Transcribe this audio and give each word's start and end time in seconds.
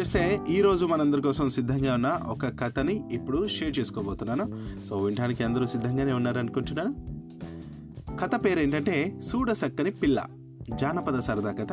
వచ్చేస్తే 0.00 0.40
ఈరోజు 0.48 0.86
మనందరి 0.86 1.22
కోసం 1.22 1.48
సిద్ధంగా 1.48 1.94
ఉన్న 1.94 2.20
ఒక 2.28 2.46
కథని 2.60 3.04
ఇప్పుడు 3.12 3.48
షేర్ 3.48 3.78
చేసుకోబోతున్నాను. 3.78 4.66
సో 4.86 4.96
వినడానికి 4.96 5.44
అందరూ 5.44 5.66
సిద్ధంగానే 5.66 6.12
ఉన్నారనుకుంటున్నాను. 6.12 6.94
కథ 8.16 8.44
పేరు 8.44 8.60
ఏంటంటే 8.60 9.20
సూడసక్కని 9.24 9.90
పిల్ల. 9.90 10.26
జానపద 10.80 11.18
సరదా 11.18 11.52
కథ. 11.52 11.72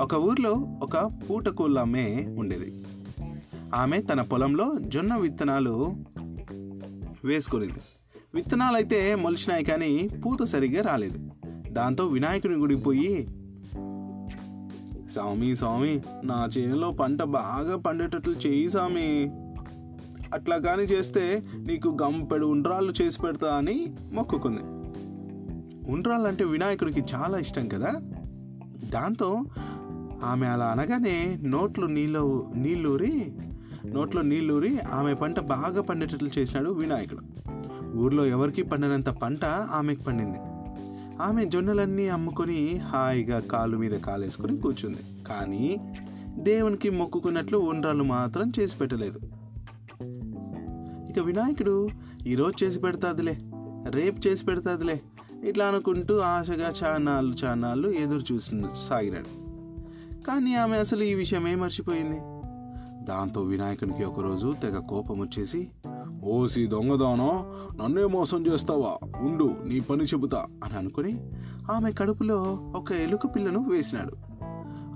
ఒక 0.00 0.14
ఊర్లో 0.14 0.52
ఒక 0.82 0.96
పూటకూళ్ళ 0.98 1.78
అమ్మే 1.78 2.26
ఉండేది. 2.38 2.84
ఆమె 3.74 4.02
తన 4.02 4.22
పొలంలో 4.22 4.74
జొన్న 4.78 5.16
విత్తనాలు 5.16 6.04
వేసుకునేది. 7.24 7.80
విత్తనాలు 8.34 8.76
అయితే 8.76 9.14
మొలిచినాయి 9.14 9.64
కానీ 9.64 10.08
పూత 10.26 10.42
సరిగ్గా 10.42 10.82
రాలేదు. 10.82 11.18
దాంతో 11.68 12.06
వినాయకుని 12.06 12.54
గుడికి 12.54 12.82
పోయి 12.82 13.28
స్వామి 15.10 15.56
స్వామి 15.56 16.02
నా 16.24 16.48
చేనులో 16.58 16.90
పంట 16.90 17.22
బాగా 17.22 17.76
పండేటట్లు 17.76 18.32
చేయి 18.32 18.68
స్వామి 18.68 19.30
అట్లా 20.34 20.58
కానీ 20.58 20.82
చేస్తే 20.82 21.42
నీకు 21.56 21.96
గంపెడు 22.02 22.46
ఉండ్రాళ్ళు 22.46 22.94
చేసి 23.02 23.20
పెడతా 23.20 23.56
అని 23.56 23.94
మొక్కుకుంది. 24.12 24.60
ఉండ్రాళ్ళు 25.92 26.28
అంటే 26.28 26.44
వినాయకుడికి 26.44 27.04
చాలా 27.14 27.38
ఇష్టం 27.38 27.68
కదా? 27.68 27.94
దాంతో 28.90 29.44
ఆమె 30.24 30.46
అలా 30.46 30.64
అనగానే 30.64 31.38
నోట్లు 31.42 31.86
నీళ్ళు 31.86 32.52
నీళ్ళూరి 32.54 33.32
నోట్లో 33.86 34.22
నీళ్ళూరి 34.22 34.80
ఆమె 34.80 35.14
పంట 35.14 35.40
బాగా 35.40 35.82
పండేటట్లు 35.82 36.30
చేసినాడు 36.38 36.70
వినాయకుడు. 36.70 37.20
ఊర్లో 37.96 38.26
ఎవరికి 38.26 38.62
పండినంత 38.62 39.08
పంట 39.08 39.44
ఆమెకు 39.44 40.02
పండింది. 40.02 40.38
ఆమె 41.20 41.44
జొన్నలన్నీ 41.44 42.08
అమ్ముకొని 42.08 42.78
హాయిగా 42.78 43.38
కాలు 43.40 43.76
మీద 43.76 43.90
కాలేసుకొని 43.90 44.56
కూర్చుంది. 44.56 45.02
కానీ 45.26 45.80
దేవునికి 46.38 46.90
మొక్కుకున్నట్లు 46.90 47.58
ఉండ్రాలు 47.58 48.04
మాత్రం 48.04 48.52
చేసి 48.58 48.76
పెట్టలేదు. 48.76 49.20
ఇక 51.10 51.18
వినాయకుడు 51.18 51.88
ఈరోజు 52.26 52.64
చేసి 52.64 52.78
పెడతాదిలే 52.78 53.36
రేపు 53.88 54.28
చేసి 54.28 54.44
పెడతాదిలే 54.44 55.00
ఇట్లా 55.44 55.64
అనుకుంటూ 55.66 56.18
ఆశగా 56.18 56.72
చానాళ్ళు 56.80 57.36
చానాళ్ళు 57.44 57.88
ఎదురు 57.88 58.24
చూసి 58.32 58.50
సాగినాడు 58.88 59.30
కానీ 60.22 60.54
ఆమె 60.54 60.76
అసలు 60.76 61.02
ఈ 61.02 61.14
విషయమే 61.14 61.54
మర్చిపోయింది. 61.54 62.20
దాంతో 63.04 63.40
వినాయకునికి 63.42 64.04
ఒకరోజు 64.04 64.54
తెగ 64.62 64.78
కోపం 64.78 65.20
వచ్చేసి 65.20 65.68
ఓసి 66.24 66.66
దొంగదానో? 66.66 67.54
నన్నే 67.82 68.04
మోసం 68.04 68.46
చేస్తావా? 68.46 69.08
ఉండు 69.20 69.54
నీ 69.64 69.80
పని 69.80 70.04
చెబుతా 70.04 70.46
అని 70.64 70.78
అనుకుని 70.78 71.30
ఆమె 71.72 71.92
కడుపులో 71.92 72.58
ఒక 72.76 72.92
ఎలుక 72.92 73.26
పిల్లను 73.26 73.70
వేసినాడు. 73.70 74.12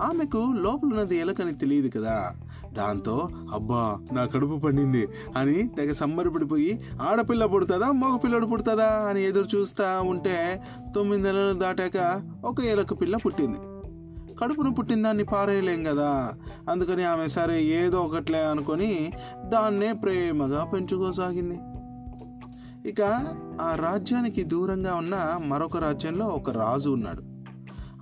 ఆమెకు 0.03 0.53
లోపలున్నది 0.61 1.17
ఎలుకని 1.17 1.53
తెలియదు 1.53 1.89
కదా. 1.89 2.33
దాంతో 2.73 3.29
అబ్బా 3.53 3.99
నా 4.13 4.25
కడుపు 4.27 4.59
పండింది 4.59 5.09
అని 5.37 5.69
తెగ 5.69 5.93
సంబరపడిపోయి 5.93 6.85
ఆడపిల్ల 7.03 7.47
పుడుతుందా? 7.47 7.93
మగపిల్లడు 7.93 8.47
పుడుతుందా? 8.47 9.07
అని 9.09 9.25
ఎదురు 9.25 9.57
చూస్తూ 9.57 9.85
ఉంటే 10.03 10.63
తొమ్మిది 10.95 11.23
నెలలు 11.23 11.59
దాటాక 11.59 12.23
ఒక 12.45 12.61
ఎలుక 12.61 13.01
పిల్ల 13.01 13.17
పుట్టింది. 13.17 13.59
కడుపును 14.41 14.75
పుట్టిన 14.75 15.03
దాన్ని 15.03 15.25
పారేయలేం 15.25 15.85
కదా. 15.85 16.33
అందుకని 16.71 17.05
ఆమె 17.05 17.29
సరే 17.29 17.65
ఏదో 17.65 18.03
ఒకట్లే 18.03 18.45
అనుకొని 18.45 19.13
దాన్నే 19.49 19.93
ప్రేమగా 19.93 20.65
పెంచుకోసాగింది. 20.65 21.61
ఇక 22.89 23.03
ఆ 23.61 23.75
రాజ్యానికి 23.75 24.45
దూరంగా 24.45 24.95
ఉన్న 24.95 25.41
మరొక 25.47 25.77
రాజ్యంలో 25.77 26.27
ఒక 26.27 26.51
రాజు 26.51 26.91
ఉన్నాడు. 26.91 27.23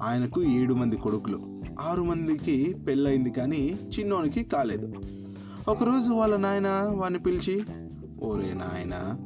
ఆయనకు 0.03 0.43
ఏడు 0.43 0.75
మంది 0.75 0.97
కొడుకులు. 0.97 1.63
ఆరు 1.81 2.03
మందికి 2.03 2.77
పెళ్ళయింది 2.89 3.31
కానీ 3.31 3.79
చిన్నోనికి 3.99 4.45
కాలేదు. 4.45 4.93
ఒకరోజు 5.69 6.11
వాళ్ళ 6.11 6.37
నాయన 6.37 6.69
వాడిని 6.91 7.19
పిలిచి 7.19 7.65
ఓరే 8.23 8.53
నాయన 8.53 9.17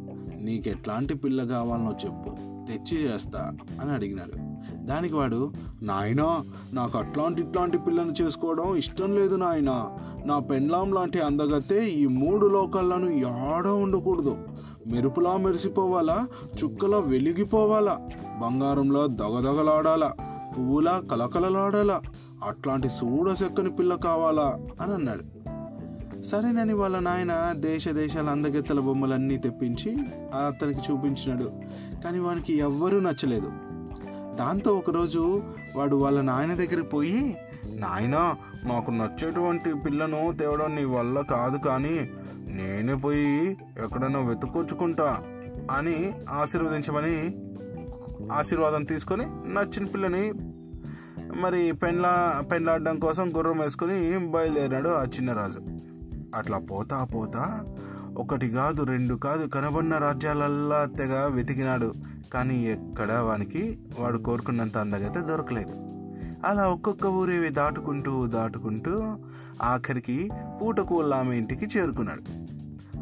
నీకెట్లాంటి 0.41 1.15
పిల్ల 1.15 1.45
కావాలనో 1.45 1.97
చెప్పు. 2.05 2.31
తెచ్చి 2.69 3.05
చేస్తా 3.05 3.57
అని 3.81 3.91
అడిగినాడు. 3.91 4.46
దానికి 4.87 5.15
వాడు 5.15 5.53
నాయనా 5.83 6.45
నాకు 6.73 6.99
అట్లాంటి 6.99 7.43
ఇట్లాంటి 7.43 7.79
పిల్లను 7.79 8.15
చేసుకోవడం 8.23 8.77
ఇష్టం 8.77 9.15
లేదు 9.15 9.37
నాయన. 9.37 9.89
నా 10.25 10.39
పెండ్లాం 10.39 10.93
లాంటి 10.93 11.21
అందగతే 11.21 11.89
ఈ 11.89 12.07
మూడు 12.07 12.47
లోకాలను 12.47 13.11
యాడ 13.11 13.67
ఉండకూడదు. 13.67 14.37
మెరుపులా 14.87 15.37
మెరిసిపోవాలా 15.37 16.29
చుక్కలా 16.65 16.99
వెలిగిపోవాలా 16.99 18.09
బంగారంలో 18.43 19.07
దగదగలాడాలా 19.07 20.15
పువ్వులా 20.59 21.03
కలకలలాడాలా 21.11 22.01
అట్లాంటి 22.45 22.89
సూడసెక్కని 22.89 23.71
పిల్ల 23.71 23.95
కావాలా? 23.95 24.59
అని 24.81 24.95
అన్నాడు. 24.95 25.37
సరేనని 26.23 26.75
వాళ్ళ 26.75 26.99
నాయన 26.99 27.55
దేశ 27.57 27.89
దేశాల 27.89 28.29
అందగెత్తల 28.29 28.81
బొమ్మలన్నీ 28.81 29.39
తెప్పించి 29.39 29.97
అతనికి 30.47 30.79
చూపించినాడు. 30.79 31.51
కానీ 32.05 32.19
వానికి 32.19 32.59
ఎవ్వరూ 32.59 33.01
నచ్చలేదు. 33.01 33.53
దాంతో 34.37 34.71
ఒకరోజు 34.75 35.23
వాడు 35.77 35.97
వాళ్ళ 35.97 36.21
నాయన 36.21 36.55
దగ్గర 36.55 36.81
పోయి 36.83 37.21
నాయనా 37.75 38.23
మాకు 38.65 38.91
నచ్చేటువంటి 38.91 39.71
పిల్లను 39.85 40.33
తేవడం 40.39 40.75
నీ 40.75 40.85
వల్ల 40.85 41.21
కాదు 41.21 41.59
కానీ 41.59 41.97
నేనే 42.49 42.95
పోయి 42.95 43.33
ఎక్కడైనా 43.79 44.21
వెతుక్కొచ్చుకుంటా 44.21 45.09
అని 45.71 45.97
ఆశీర్వదించమని 46.31 47.17
ఆశీర్వాదం 48.33 48.85
తీసుకొని 48.85 49.25
నచ్చిన 49.55 49.85
పిల్లని 49.85 50.25
మరి 51.41 51.73
పెండ్లా 51.73 52.13
పెండ్లాడడం 52.53 52.99
కోసం 52.99 53.37
గుర్రం 53.37 53.59
వేసుకొని 53.59 53.99
బయలుదేరాడు 54.29 54.89
ఆ 54.89 55.03
చిన్నరాజు 55.05 55.61
అట్లా 56.35 56.59
పోతా 56.59 57.05
పోతా 57.05 57.45
ఒకటి 58.19 58.49
కాదు 58.51 58.83
రెండు 58.83 59.15
కాదు 59.15 59.45
కనబడిన 59.47 59.97
రాజ్యాలల్లా 59.97 60.85
తెగ 60.99 61.27
వెతికినాడు. 61.27 61.89
కానీ 62.33 62.67
ఎక్కడ 62.67 63.13
వానికి 63.13 63.79
వాడు 63.99 64.19
కోరుకున్నంత 64.19 64.79
అందగైతే 64.79 65.21
దొరకలేదు. 65.21 65.71
అలా 66.47 66.69
ఒక్కొక్క 66.69 67.07
ఊరేవి 67.07 67.49
దాటుకుంటూ 67.49 68.27
దాటుకుంటూ 68.27 69.19
ఆఖరికి 69.63 70.31
పూటకూళ్ళ 70.63 71.15
ఆమె 71.15 71.37
ఇంటికి 71.37 71.79
చేరుకున్నాడు. 71.79 72.23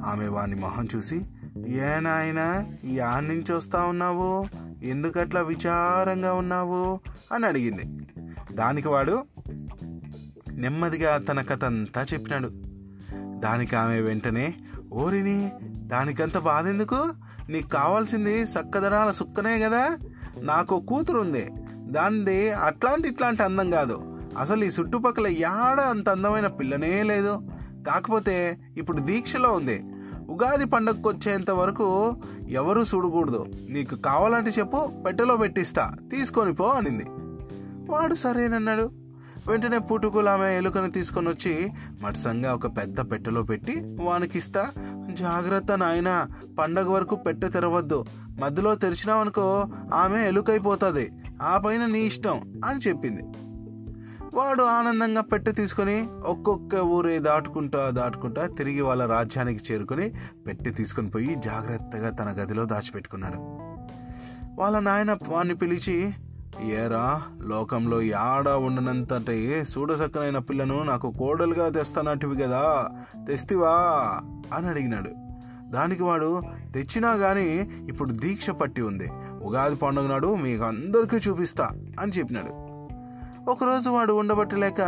ఆమె 0.01 0.29
వాని 0.29 0.55
మొహం 0.55 0.89
చూసి 0.97 1.25
ఏ 1.67 2.01
నాయనా 2.01 2.67
నుంచి 3.21 3.53
వస్తా 3.53 3.81
ఉన్నావు? 3.81 4.45
ఎందుకట్లా 4.83 5.41
విచారంగా 5.41 6.33
ఉన్నావు? 6.33 7.01
అని 7.33 7.47
అడిగింది. 7.47 8.09
దానికి 8.53 8.89
వాడు 8.89 9.25
నెమ్మదిగా 10.53 11.19
తన 11.19 11.43
కథ 11.43 11.65
అంతా 11.65 12.07
చెప్పినాడు. 12.13 12.51
దానికి 13.41 13.77
ఆమె 13.77 14.01
వెంటనే 14.01 14.55
ఓరిని 14.93 15.53
దానికంత 15.77 16.39
బాధ 16.39 16.67
ఎందుకు 16.67 17.09
నీకు 17.51 17.69
కావాల్సింది 17.69 18.47
సక్కదనాల 18.47 19.11
సుక్కనే 19.11 19.59
కదా? 19.59 19.99
నాకు 20.41 20.81
కూతురు 20.81 21.21
ఉంది. 21.21 21.51
దానిది 21.75 22.53
అట్లాంటి 22.53 23.09
ఇట్లాంటి 23.09 23.43
అందం 23.43 23.71
కాదు. 23.71 24.19
అసలు 24.39 24.65
ఈ 24.65 24.69
చుట్టుపక్కల 24.81 25.27
యాడ 25.27 25.81
అంత 25.81 26.09
అందమైన 26.09 26.47
పిల్లనే 26.47 27.03
లేదు. 27.03 27.41
కాకపోతే 27.87 28.59
ఇప్పుడు 28.77 28.99
దీక్షలో 28.99 29.53
ఉంది. 29.53 29.85
ఉగాది 30.29 30.65
పండగకు 30.65 31.09
వచ్చేంత 31.09 31.51
వరకు 31.51 32.17
ఎవరు 32.49 32.83
చూడకూడదు. 32.83 33.47
నీకు 33.69 33.97
కావాలంటే 33.97 34.51
చెప్పు 34.51 34.91
పెట్టెలో 35.07 35.37
పెట్టిస్తా. 35.37 35.97
తీసుకొని 36.11 36.55
పో 36.55 36.65
అనింది. 36.65 37.05
వాడు 37.93 38.15
సరేనన్నాడు. 38.15 39.05
వెంటనే 39.49 39.79
పుట్టుకులు 39.79 40.29
ఆమె 40.29 40.57
ఎలుకను 40.57 40.91
తీసుకొని 40.91 41.29
వచ్చి 41.29 41.71
మట్సంగా 42.03 42.55
ఒక 42.55 42.67
పెద్ద 42.67 43.01
పెట్టెలో 43.01 43.43
పెట్టి 43.43 43.97
వానికిస్తా. 44.01 44.71
జాగ్రత్త 45.11 45.73
నాయన 45.73 46.27
పండగ 46.59 46.89
వరకు 46.89 47.17
పెట్టె 47.17 47.49
తెరవద్దు. 47.49 48.05
మధ్యలో 48.41 48.75
తెరిచినావనుకో 48.75 49.67
ఆమె 49.95 50.29
ఎలుకైపోతుంది. 50.29 51.13
ఆ 51.43 51.59
పైన 51.59 51.87
నీ 51.87 52.01
ఇష్టం 52.01 52.63
అని 52.65 52.89
చెప్పింది. 52.89 53.23
వాడు 54.35 54.63
ఆనందంగా 54.63 55.21
పెట్టె 55.21 55.53
తీసుకొని 55.53 56.09
ఒక్కొక్క 56.25 56.75
ఊరే 56.75 57.19
దాటుకుంటా 57.19 57.91
దాటుకుంటా 57.91 58.47
తిరిగి 58.47 58.81
వాళ్ళ 58.81 59.07
రాజ్యానికి 59.07 59.73
చేరుకుని 59.73 60.15
పెట్టె 60.47 60.71
తీసుకొని 60.71 61.11
పోయి 61.11 61.35
జాగ్రత్తగా 61.35 62.11
తన 62.11 62.43
గదిలో 62.43 62.65
దాచిపెట్టుకున్నాడు. 62.65 63.37
వాళ్ళ 64.61 64.79
నాయన 64.79 65.17
వాణ్ణి 65.29 65.55
పిలిచి 65.55 66.15
ఏరా 66.63 67.23
లోకంలో 67.43 68.03
యాడ 68.03 68.49
ఉండనంతటే 68.49 69.65
సూడసక్కనైన 69.65 70.39
పిల్లను 70.39 70.83
నాకు 70.83 71.13
కోడలుగా 71.19 71.69
తెస్తానంటివి 71.69 72.37
కదా 72.37 72.91
తెస్తివా? 73.29 73.73
అని 74.55 74.69
అడిగినాడు. 74.69 75.11
దానికి 75.71 76.03
వాడు 76.03 76.43
తెచ్చినా 76.75 77.13
గాని 77.13 77.71
ఇప్పుడు 77.89 78.13
దీక్ష 78.13 78.51
పట్టి 78.51 78.83
ఉంది. 78.83 79.09
ఉగాది 79.43 79.77
పండుగ 79.77 80.09
నాడు 80.09 80.35
మీకు 80.35 80.65
అందరికీ 80.65 81.31
చూపిస్తా 81.31 81.69
అని 82.01 82.13
చెప్పినాడు. 82.13 82.65
ఒకరోజు 83.51 83.91
వాడు 83.91 84.13
ఉండబట్టలేక 84.13 84.81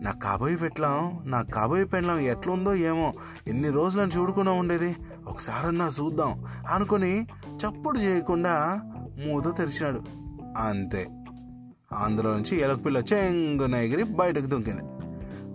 నా 0.00 0.12
కాబోయి 0.12 0.56
పెట్లం 0.56 1.20
నా 1.24 1.42
కాబోయి 1.42 1.84
పెండ్లం 1.84 2.18
ఎట్లుందో 2.18 2.74
ఏమో 2.74 3.12
ఎన్ని 3.46 3.70
రోజులను 3.70 4.10
చూడకుండా 4.10 4.52
ఉండేది. 4.52 4.96
ఒకసారన్నా 5.26 5.90
చూద్దాం 6.00 6.44
అనుకుని 6.70 7.26
చప్పుడు 7.56 7.98
చేయకుండా 7.98 8.80
మూత 9.26 9.56
తెరిచినాడు. 9.56 10.25
అంతే. 10.56 11.06
అందులో 11.92 12.34
నుంచి 12.34 12.60
ఎలకపిల్ల 12.60 12.98
చెంగున 12.98 13.74
ఎగిరి 13.74 14.02
బయటకు 14.02 14.46
దుంకింది. 14.46 14.82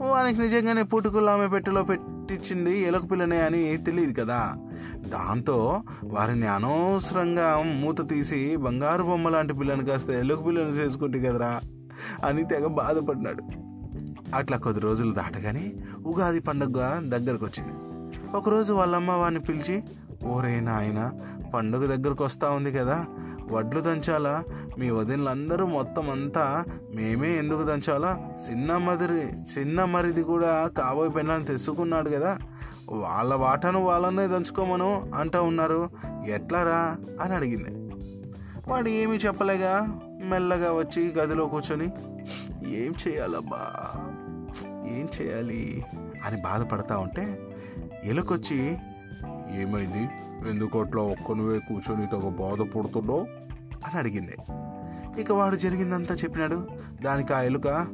వానికి 0.08 0.42
నిజంగానే 0.42 0.84
పుట్టుకులు 0.84 1.30
ఆమె 1.30 1.48
పెట్టెలో 1.48 1.84
పెట్టించింది 1.84 2.80
ఎలకపిల్లనే 2.80 3.42
అని 3.42 3.78
తెలియదు 3.78 4.22
కదా. 4.22 4.54
దాంతో 5.08 5.82
వారిని 6.04 6.48
అనవసరంగా 6.48 7.64
మూత 7.82 8.10
తీసి 8.10 8.56
బంగారు 8.56 9.04
బొమ్మ 9.04 9.30
లాంటి 9.30 9.54
పిల్లని 9.54 9.86
కాస్త 9.86 10.10
ఎలుగు 10.10 10.42
పిల్లని 10.42 10.70
చేసుకుంటే 10.70 11.20
కదరా 11.20 11.60
అని 12.26 12.44
తెగ 12.46 12.68
బాధపడినాడు 12.68 13.44
అట్లా 14.36 14.58
కొద్ది 14.58 14.82
రోజులు 14.82 15.14
దాటగానే 15.14 15.72
ఉగాది 16.06 16.40
పండుగ 16.40 17.02
దగ్గరకు 17.04 17.46
వచ్చింది 17.46 17.74
ఒకరోజు 18.38 18.74
వాళ్ళమ్మ 18.74 19.12
వాడిని 19.12 19.40
పిలిచి 19.40 19.84
ఓరే 20.26 20.60
నాయన 20.60 21.12
పండుగ 21.54 21.96
దగ్గరకు 21.96 22.24
వస్తా 22.24 22.50
ఉంది 22.50 22.72
కదా. 22.72 23.06
వడ్లు 23.52 23.82
దంచాలా? 23.82 24.44
మీ 24.80 24.90
వదినలందరూ 24.90 25.66
మొత్తం 25.66 26.10
అంతా 26.10 26.66
మేమే 26.96 27.38
ఎందుకు 27.38 27.64
దంచాలా? 27.64 28.30
చిన్న 28.52 28.78
మదిరి 28.78 29.28
చిన్న 29.60 29.86
మరిది 29.86 30.24
కూడా 30.24 30.68
కాబోయే 30.68 31.10
పెళ్ళని 31.10 31.46
తెచ్చుకున్నాడు 31.46 32.10
కదా. 32.10 32.38
వాళ్ళ 32.90 33.36
వాటను 33.36 33.84
వాళ్ళనే 33.84 34.28
దంచుకోమను 34.28 35.12
అంటూ 35.16 35.44
ఉన్నారు. 35.44 35.90
ఎట్లారా? 36.26 36.98
అని 37.22 37.36
అడిగింది. 37.36 37.94
వాడు 38.72 38.90
ఏమీ 38.90 39.18
చెప్పలేగా 39.18 40.00
మెల్లగా 40.24 40.74
వచ్చి 40.74 41.12
గదిలో 41.12 41.46
కూర్చొని 41.46 41.86
ఏం 42.68 42.94
చేయాలబ్బా? 43.08 43.92
ఏం 44.68 45.08
చేయాలి? 45.22 45.86
అని 46.26 46.42
బాధపడతా 46.42 46.98
ఉంటే 46.98 47.40
ఎలుకొచ్చి 48.04 48.78
ఏమైంది? 49.62 50.10
ఎందుకు 50.50 50.82
అట్లా 50.82 51.02
ఒక్కనువే 51.02 51.60
కూర్చొని 51.60 52.08
తగ 52.08 52.30
బాధపడుతున్నావు? 52.30 53.41
అని 53.86 54.00
అడిగింది. 54.00 54.38
ఇక 55.22 55.32
వాడు 55.32 55.56
జరిగిందంతా 55.56 56.16
చెప్పినాడు. 56.16 56.68
దానికి 57.04 57.34
ఆ 57.34 57.42
ఎలుక 57.42 57.88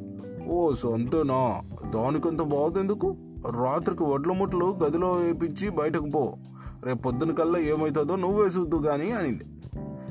ఓ 0.48 0.74
సొంతనా 0.74 1.62
దానికంత 1.90 2.42
బాగుందెందుకు 2.42 3.16
రాత్రికి 3.64 4.04
వడ్ల 4.04 4.32
ముట్లు 4.32 4.78
గదిలో 4.84 5.12
వేపించి 5.12 5.70
బయటకు 5.70 6.06
పో. 6.06 6.38
రేపు 6.84 6.98
పొద్దున 6.98 7.32
కల్లా 7.32 7.60
ఏమవుతుందో 7.60 8.16
నువ్వే 8.16 8.46
చూద్దు 8.46 8.76
కానీ 8.76 9.12
అనింది. 9.12 9.44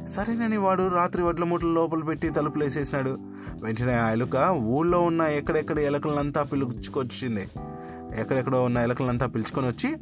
సరేనని 0.08 0.56
వాడు 0.56 0.88
రాత్రి 0.88 1.22
వడ్ల 1.22 1.44
మూటలు 1.44 1.68
లోపల 1.68 2.02
పెట్టి 2.02 2.30
తలుపులు 2.30 2.64
వేసేసినాడు. 2.64 3.18
వెంటనే 3.62 3.94
ఆ 3.94 4.10
ఎలుక 4.10 4.56
ఊళ్ళో 4.58 5.00
ఉన్న 5.00 5.22
ఎక్కడెక్కడ 5.22 5.78
ఎలకలంతా 5.78 6.42
పిలుచుకొచ్చింది. 6.42 7.48
ఎక్కడెక్కడో 8.20 8.62
ఉన్న 8.62 8.78
ఎలకలంతా 8.78 9.26
పిలుచుకొని 9.26 9.66
వచ్చి 9.68 9.96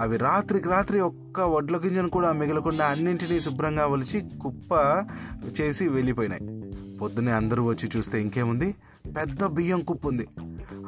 అవి 0.00 0.16
రాత్రికి 0.16 0.68
రాత్రి 0.68 1.00
ఒక్క 1.00 1.40
వడ్ల 1.40 1.76
గింజను 1.76 2.10
కూడా 2.10 2.32
మిగలకుండా 2.32 2.86
అన్నింటినీ 2.86 3.40
శుభ్రంగా 3.40 3.86
ఒలిచి 3.86 4.24
కుప్ప 4.42 4.72
చేసి 5.60 5.88
వెళ్ళిపోయినాయి. 5.88 6.72
పొద్దునే 6.96 7.32
అందరూ 7.32 7.64
వచ్చి 7.64 7.90
చూస్తే 7.96 8.20
ఇంకేముంది? 8.20 8.74
పెద్ద 9.16 9.46
బియ్యం 9.46 9.80
కుప్పు 9.80 10.08
ఉంది 10.08 10.28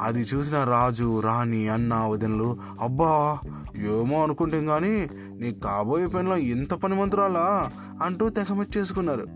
అది 0.00 0.20
చూసిన 0.20 0.64
రాజు 0.64 1.20
రాణి 1.20 1.68
అన్న 1.68 1.94
వదినలు 1.94 2.56
అబ్బా 2.80 3.38
ఏమో 3.76 4.22
అనుకుంటాం 4.22 4.66
కానీ 4.66 5.10
నీ 5.40 5.52
కాబోయే 5.52 6.06
పనిలో 6.06 6.36
ఇంత 6.36 6.74
పని 6.74 6.94
మంత్రాలా? 6.94 7.70
అంటూ 8.02 8.28
తెగమెచ్చేసుకున్నారు 8.28 9.26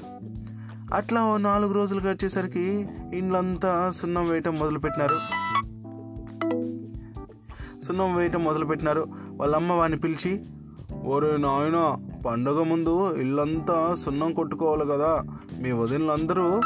అట్లా 0.94 1.24
ఓ 1.24 1.36
నాలుగు 1.36 1.72
రోజులు 1.72 2.00
గడిచేసరికి 2.00 2.88
ఇండ్లంతా 3.14 3.90
సున్నం 3.90 4.24
వేయటం 4.30 4.54
మొదలుపెట్టినారు. 4.60 5.16
సున్నం 7.84 8.16
వేయటం 8.16 8.44
మొదలుపెట్టినారు. 8.44 9.21
వాళ్ళమ్మ 9.42 9.72
వాడిని 9.72 9.98
పిలిచి 9.98 10.44
ఓరే 11.04 11.36
నాయన 11.36 11.96
పండగ 12.26 12.62
ముందు 12.62 13.14
ఇల్లంతా 13.14 13.94
సున్నం 13.94 14.32
కొట్టుకోవాలి 14.32 14.86
కదా 14.86 15.24
మీ 15.60 15.72
వదినలందరూ 15.72 16.60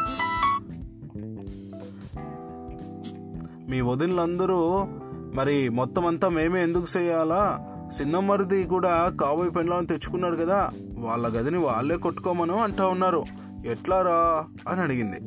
మీ 3.69 3.81
వదినలందరూ 3.81 4.87
మరి 5.35 5.69
మొత్తం 5.69 6.07
అంతా 6.07 6.29
మేమే 6.29 6.63
ఎందుకు 6.63 6.99
చేయాలా? 6.99 7.61
సిన్నమ్మరిది 7.93 8.65
కూడా 8.65 9.13
కాబోయే 9.21 9.51
పెండ్లను 9.51 9.87
తెచ్చుకున్నాడు 9.87 10.37
కదా 10.37 10.71
వాళ్ళ 10.99 11.27
గదిని 11.29 11.59
వాళ్ళే 11.59 11.97
కొట్టుకోమను 11.97 12.63
అంటా 12.63 12.87
ఉన్నారు. 12.87 13.25
ఎట్లారా? 13.67 14.45
అని 14.69 14.81
అడిగింది. 14.81 15.21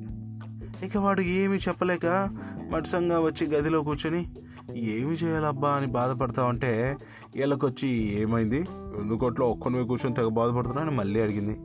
ఇక 0.85 0.97
వాడు 0.97 1.21
ఏమీ 1.21 1.57
చెప్పలేక 1.57 2.29
మట్సంగా 2.71 3.19
వచ్చి 3.19 3.47
గదిలో 3.47 3.81
కూర్చొని 3.81 4.29
ఏమి 4.75 5.13
చేయాలబ్బా 5.13 5.69
అని 5.69 5.87
బాధపడతా 5.87 6.43
ఉంటే 6.43 6.97
వీళ్ళకొచ్చి 7.35 7.87
ఏమైంది 8.21 8.65
ఎందుకట్లో 9.01 9.49
ఒక్కనివే 9.49 9.83
కూర్చొని 9.83 10.15
తెగ 10.15 10.27
బాధపడుతున్నా 10.27 10.81
అని 10.81 10.91
మళ్ళీ 10.91 11.21
అడిగింది. 11.21 11.59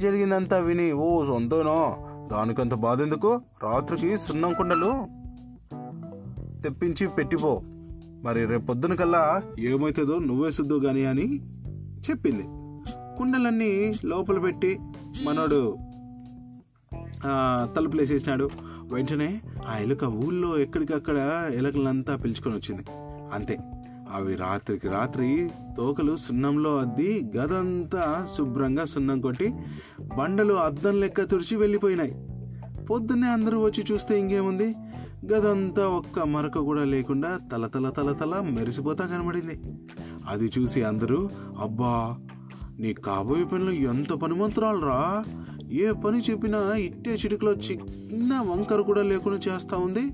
జరిగిందంతా 0.00 0.58
విని 0.58 0.92
ఓ 0.92 1.26
సొంతనో? 1.26 1.96
దానికంత 2.32 2.74
బాధ 2.74 3.02
ఎందుకు 3.02 3.40
రాత్రికి 3.62 4.18
సున్నం 4.18 4.54
కుండలు 4.54 5.06
తెప్పించి 6.62 7.08
పెట్టిపో. 7.08 7.62
మరి 8.24 8.46
రేపు 8.46 8.66
పొద్దున 8.66 8.94
కల్లా 8.94 9.42
ఏమవుతుందో 9.58 10.18
నువ్వే 10.18 10.50
సుద్దు 10.50 10.80
గాని 10.80 11.04
అని 11.04 11.38
చెప్పింది. 12.10 12.42
కుండలన్నీ 13.18 13.94
లోపల 14.04 14.38
పెట్టి 14.38 14.78
మనోడు 15.26 15.76
తలుపులేసేసినాడు. 17.24 17.74
తలుపులు 17.74 18.00
వేసేసినాడు 18.00 18.50
వెంటనే 18.92 19.40
ఆ 19.68 19.78
ఎలుక 19.78 20.04
ఊళ్ళో 20.04 20.58
ఎక్కడికక్కడ 20.58 21.50
ఎలుకలంతా 21.54 22.16
పిలుచుకొని 22.16 22.54
వచ్చింది. 22.54 22.84
అంతే. 23.34 23.58
అవి 24.14 24.34
రాత్రికి 24.34 24.88
రాత్రి 24.88 25.50
తోకలు 25.76 26.16
సున్నంలో 26.16 26.78
అద్ది 26.78 27.30
గదంతా 27.36 28.26
శుభ్రంగా 28.36 28.84
సున్నం 28.84 29.20
కొట్టి 29.20 29.54
బండలు 30.18 30.54
అద్దం 30.54 31.00
లెక్క 31.00 31.22
తుడిచి 31.22 31.56
వెళ్ళిపోయినాయి. 31.56 32.14
పొద్దున్నే 32.84 33.28
అందరూ 33.28 33.64
వచ్చి 33.64 33.84
చూస్తే 33.92 34.20
ఇంకేముంది? 34.20 34.74
గదంతా 35.32 35.88
ఒక్క 35.88 36.20
మరక 36.20 36.58
కూడా 36.58 36.84
లేకుండా 36.84 37.38
తల 37.52 37.66
తల 37.66 37.90
తల 37.90 38.12
తల 38.12 38.40
మెరిసిపోతా 38.40 39.06
కనబడింది. 39.06 39.62
అది 40.28 40.50
చూసి 40.58 40.82
అందరూ 40.82 41.28
అబ్బా 41.60 42.18
నీ 42.78 42.92
కాబోయే 42.92 43.44
పనులు 43.44 43.70
ఎంత 43.70 44.12
పనిమంతురాలు 44.12 44.80
రా 44.80 45.24
ఏ 45.72 45.92
పని 45.92 46.18
చెప్పినా 46.18 46.74
ఇట్టే 46.74 47.10
చిటికలో 47.10 47.52
చిన్న 47.52 48.40
వంకర 48.50 48.80
కూడా 48.80 49.02
లేకుండా 49.02 49.52
చేస్తూ 49.52 49.78
ఉంది. 49.78 50.12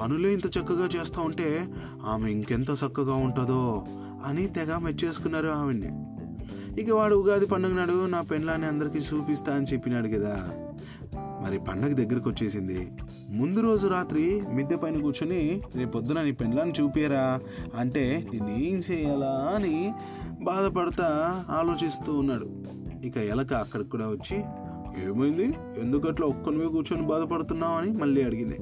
పనులే 0.00 0.32
ఇంత 0.32 0.46
చక్కగా 0.46 0.88
చేస్తూ 0.96 1.22
ఉంటే 1.22 1.68
ఆమె 2.06 2.30
ఇంకెంత 2.30 2.70
చక్కగా 2.70 3.14
ఉంటుందో 3.14 3.84
అని 4.24 4.46
తెగ 4.46 4.76
మెచ్చేసుకున్నారు 4.76 5.48
ఆవిడ్ని. 5.48 5.88
ఇక 6.82 6.90
వాడు 6.90 7.14
ఉగాది 7.14 7.46
పండుగ 7.46 7.76
నాడు 7.76 8.06
నా 8.06 8.20
పెండ్లాన్ని 8.20 8.66
అందరికీ 8.66 8.98
చూపిస్తా 8.98 9.54
అని 9.54 9.66
చెప్పినాడు 9.72 10.08
కదా. 10.08 10.48
మరి 11.14 11.58
పండగ 11.58 11.94
దగ్గరకు 11.94 12.30
వచ్చేసింది. 12.30 12.92
ముందు 13.30 13.60
రోజు 13.60 13.88
రాత్రి 13.88 14.42
మిద్దె 14.52 14.76
పైన 14.76 15.00
కూర్చొని 15.00 15.60
రేపు 15.76 15.90
పొద్దున 15.90 16.22
నీ 16.22 16.32
పెండ్లాన్ని 16.32 16.82
చూపియరా 16.82 17.40
అంటే 17.78 18.26
నేనేం 18.34 18.82
చేయాలా 18.90 19.52
అని 19.54 19.92
బాధపడతా 20.40 21.08
ఆలోచిస్తూ 21.50 22.18
ఉన్నాడు. 22.18 22.50
ఇక 23.04 23.16
ఎలక 23.16 23.52
అక్కడికి 23.52 23.90
కూడా 23.90 24.08
వచ్చి 24.08 24.42
ఏమైంది? 24.98 25.54
ఎందుకట్లా 25.80 26.26
ఒక్కనివే 26.26 26.66
కూర్చొని 26.66 27.06
బాధపడుతున్నావు 27.06 27.74
అని 27.74 27.90
మళ్ళీ 27.90 28.22
అడిగింది. 28.22 28.56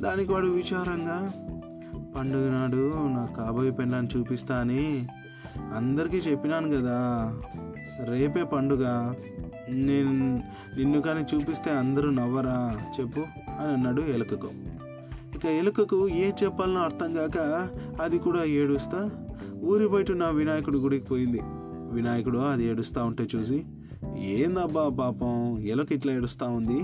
దానికి 0.00 0.32
వాడు 0.32 0.46
విచారంగా 0.46 1.32
పండుగ 2.16 2.50
నాడు 2.50 2.92
నా 2.94 3.26
కాబోయే 3.26 3.70
పెళ్ళాన్ని 3.70 4.18
చూపిస్తా 4.18 4.56
అని 4.56 5.06
అందరికీ 5.76 6.16
చెప్పినాను 6.16 6.68
కదా. 6.68 6.98
రేపే 8.04 8.42
పండుగ. 8.42 9.14
నేను 9.68 10.42
నిన్ను 10.76 11.00
కానీ 11.00 11.36
చూపిస్తే 11.36 11.70
అందరూ 11.70 12.10
నవ్వరా 12.10 12.80
చెప్పు 13.00 13.20
అని 13.60 13.72
అన్నాడు 13.72 14.02
ఎలుకకు. 14.02 14.48
ఇక 15.36 15.46
ఎలుకకు 15.46 16.08
ఏం 16.08 16.32
చెప్పాలనో 16.44 16.80
అర్థం 16.80 17.14
కాక 17.14 17.68
అది 18.02 18.18
కూడా 18.18 18.44
ఏడుస్తా 18.44 19.10
ఊరి 19.62 19.88
బయట 19.88 20.10
నా 20.10 20.28
వినాయకుడి 20.30 20.78
గుడికి 20.78 21.06
పోయింది. 21.06 21.40
వినాయకుడు 21.92 22.38
అది 22.38 22.66
ఏడుస్తూ 22.66 23.04
ఉంటే 23.04 23.26
చూసి 23.36 23.64
ఏందబ్బా 24.18 24.88
పాపం? 24.88 25.58
ఎలుక 25.58 25.92
ఇట్లా 25.92 26.12
ఏడుస్తూ 26.12 26.46
ఉంది. 26.46 26.82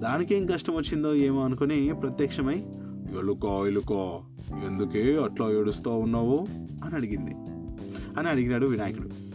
దానికేం 0.00 0.46
కష్టం 0.46 0.74
వచ్చిందో 0.74 1.14
ఏమో 1.14 1.40
అనుకుని 1.40 1.94
ప్రత్యక్షమై 2.02 2.64
ఎలుక 3.18 3.44
ఎలుక 3.66 4.20
ఎందుకే 4.66 5.18
అట్లా 5.18 5.50
ఏడుస్తూ 5.50 5.98
ఉన్నావు? 5.98 6.46
అని 6.84 6.94
అడిగింది. 6.94 7.30
అని 8.18 8.28
అడిగినాడు 8.28 8.66
వినాయకుడు. 8.66 9.26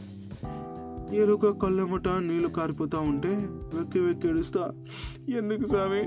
ఎలుక 1.16 1.50
కళ్ళెమట 1.50 2.08
నీళ్ళు 2.08 2.48
కారిపోతూ 2.48 3.00
ఉంటే 3.00 3.28
వెక్కి 3.50 4.00
వెక్కి 4.00 4.28
ఏడుస్తా. 4.28 4.74
ఎందుకు 5.30 5.66
స్వామి 5.66 6.04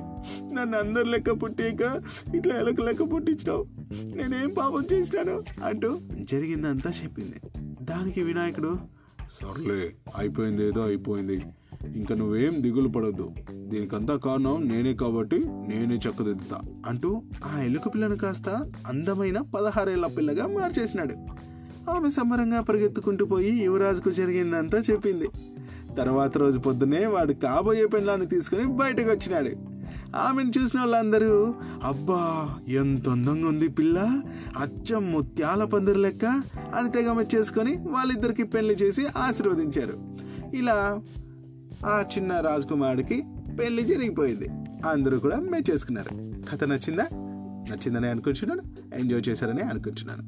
నన్ను 0.54 0.78
అందరు 0.78 1.04
లెక్క 1.04 1.30
పుట్టాక 1.30 2.02
ఇట్లా 2.34 2.56
ఎలక 2.56 2.80
లెక్క 2.80 3.12
పుట్టించినావు. 3.14 3.66
నేనేం 4.16 4.54
పాపం 4.58 4.84
చేసినాను? 4.92 5.42
అంటూ 5.64 5.98
జరిగిందంతా 6.20 6.90
చెప్పింది. 7.04 7.34
దానికి 7.84 8.22
వినాయకుడు 8.22 8.93
సర్లే 9.30 9.94
అయిపోయింది 10.16 10.68
ఏదో 10.68 10.82
అయిపోయింది. 10.82 11.42
ఇంకా 11.96 12.14
నువ్వేం 12.14 12.62
దిగులు 12.62 12.88
పడద్దు. 12.88 13.30
దీనికంతా 13.52 14.16
కారణం 14.16 14.68
నేనే 14.68 14.94
కాబట్టి 14.94 15.38
నేనే 15.38 15.94
చక్కదిద్దుతా. 15.94 16.60
అంటూ 16.86 17.22
ఆ 17.44 17.60
ఎలుక 17.60 17.88
పిల్లను 17.88 18.16
కాస్త 18.16 18.48
అందమైన 18.86 19.40
పదహారేళ్ళ 19.40 20.06
పిల్లగా 20.06 20.46
మార్చేసినాడు. 20.46 21.14
ఆమె 21.90 22.10
సంబరంగా 22.10 22.60
పరిగెత్తుకుంటూ 22.60 23.24
పోయి 23.24 23.64
యువరాజుకు 23.64 24.10
జరిగిందంతా 24.10 24.78
చెప్పింది. 24.78 25.28
తర్వాత 25.96 26.38
రోజు 26.38 26.58
పొద్దునే 26.58 27.06
వాడు 27.06 27.32
కాబోయే 27.32 27.86
పెళ్ళాన్ని 27.86 28.26
తీసుకుని 28.26 28.66
బయటకు 28.66 29.10
వచ్చినాడు 29.10 29.73
ఆమెను 30.14 30.52
చూసిన 30.58 30.80
వాళ్ళందరూ 30.80 31.54
అబ్బా 31.82 32.50
ఎంత 32.68 33.08
అందంగా 33.08 33.48
ఉంది 33.48 33.68
పిల్ల. 33.68 34.20
అచ్చం 34.58 35.12
ముత్యాల 35.12 35.64
పందిరి 35.64 35.98
లెక్క 35.98 36.24
అని 36.74 36.90
తెగ 36.90 37.12
మెచ్చేసుకొని 37.12 37.76
వాళ్ళిద్దరికి 37.76 38.42
పెళ్ళి 38.42 38.74
చేసి 38.74 39.06
ఆశీర్వదించారు. 39.16 40.18
ఇలా 40.54 41.00
ఆ 41.86 42.04
చిన్న 42.18 42.40
రాజకుమారుడికి 42.40 43.24
పెళ్ళి 43.60 43.82
జరిగిపోయింది. 43.82 44.48
అందరూ 44.88 45.18
కూడా 45.18 45.36
మెచ్చేసుకున్నారు 45.36 46.32
కథ 46.52 46.64
నచ్చిందా? 46.64 47.06
నచ్చిందని 47.70 48.08
అనుకుంటున్నాను. 48.08 48.62
ఎంజాయ్ 48.94 49.28
చేశారని 49.28 49.62
అనుకుంటున్నాను. 49.62 50.24